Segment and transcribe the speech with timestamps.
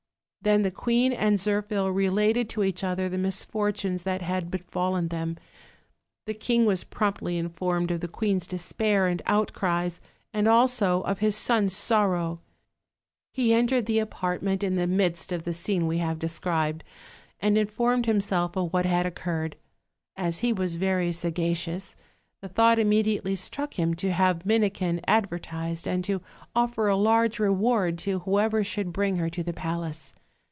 [0.43, 5.37] Then the queen and Zirphil related to each other the misfortunes that had befallen them.
[6.25, 10.01] The king was promptly informed of the queen's despair and outcries,
[10.33, 12.39] as also of his son's sorrow.
[13.31, 16.83] He entered the apartment in the midst of the scene we have described,
[17.39, 19.57] and informed himself of what had occurred.
[20.15, 21.95] As he was very sagacious,
[22.41, 26.19] the thought immediately struck him to have Minikin ad vertised, and to
[26.55, 30.13] offer a large reward to whoever should bring her to the palace.